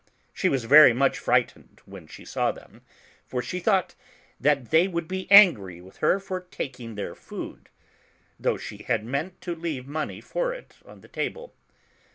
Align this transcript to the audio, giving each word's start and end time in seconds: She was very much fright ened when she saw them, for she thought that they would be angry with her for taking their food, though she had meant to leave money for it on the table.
She 0.33 0.49
was 0.49 0.63
very 0.63 0.93
much 0.93 1.19
fright 1.19 1.53
ened 1.55 1.79
when 1.85 2.07
she 2.07 2.25
saw 2.25 2.51
them, 2.51 2.81
for 3.23 3.39
she 3.43 3.59
thought 3.59 3.93
that 4.39 4.71
they 4.71 4.87
would 4.87 5.07
be 5.07 5.29
angry 5.29 5.79
with 5.79 5.97
her 5.97 6.19
for 6.19 6.47
taking 6.49 6.95
their 6.95 7.13
food, 7.13 7.69
though 8.39 8.57
she 8.57 8.77
had 8.77 9.05
meant 9.05 9.39
to 9.41 9.53
leave 9.53 9.85
money 9.87 10.19
for 10.19 10.55
it 10.55 10.77
on 10.87 11.01
the 11.01 11.07
table. 11.07 11.53